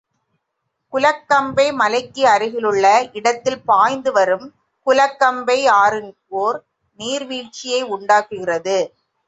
[0.93, 2.85] குலக்கம்பை மலைக்கு அருகிலுள்ள
[3.11, 4.47] இடத்தில் பாய்ந்து வரும்
[4.87, 6.01] குலக்கம்பை ஆறு
[6.41, 6.59] ஒரு
[6.99, 8.79] நீர்விழ்ச்சியை உண்டாக்குகிறது.